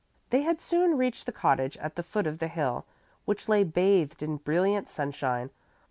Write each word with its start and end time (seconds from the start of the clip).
They 0.31 0.41
had 0.41 0.59
soon 0.59 0.97
reached 0.97 1.27
the 1.27 1.31
cottage 1.31 1.77
at 1.77 1.95
the 1.95 2.01
foot 2.01 2.25
of 2.25 2.39
the 2.39 2.47
hill, 2.47 2.87
which 3.25 3.47
lay 3.47 3.63
bathed 3.63 4.23
in 4.23 4.37
brilliant 4.37 4.89
sunshine. 4.89 5.51